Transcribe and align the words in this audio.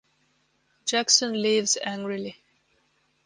Jackson 0.83 1.33
leaves 1.39 1.77
angrily. 1.83 2.35